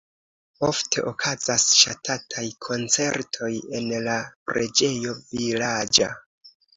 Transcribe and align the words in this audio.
Ofte 0.67 1.01
okazas 1.09 1.65
ŝatataj 1.79 2.45
koncertoj 2.67 3.49
en 3.81 3.91
la 4.07 4.15
preĝejo 4.53 5.13
vilaĝa. 5.35 6.09